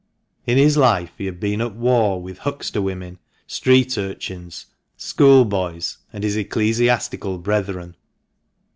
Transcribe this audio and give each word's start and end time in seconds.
In 0.47 0.57
his 0.57 0.77
life 0.77 1.11
he 1.19 1.27
had 1.27 1.39
been 1.39 1.61
at 1.61 1.75
war 1.75 2.19
with 2.19 2.39
huckster 2.39 2.81
women, 2.81 3.19
street 3.45 3.95
urchins, 3.99 4.65
school 4.97 5.45
boys, 5.45 5.99
and 6.11 6.23
his 6.23 6.35
ecclesiastical 6.35 7.37
brethren. 7.37 7.95